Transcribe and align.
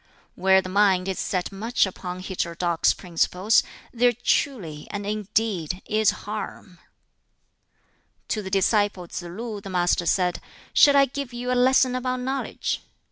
"Where 0.33 0.63
the 0.63 0.67
mind 0.67 1.07
is 1.07 1.19
set 1.19 1.51
much 1.51 1.85
upon 1.85 2.21
heterodox 2.21 2.91
principles 2.91 3.61
there 3.93 4.11
truly 4.13 4.87
and 4.89 5.05
indeed 5.05 5.83
is 5.85 6.09
harm." 6.25 6.79
To 8.29 8.41
the 8.41 8.49
disciple 8.49 9.05
Tsz 9.07 9.21
lu 9.21 9.61
the 9.61 9.69
Master 9.69 10.07
said, 10.07 10.41
"Shall 10.73 10.97
I 10.97 11.05
give 11.05 11.33
you 11.33 11.51
a 11.51 11.53
lesson 11.53 11.93
about 11.93 12.21
knowledge? 12.21 12.81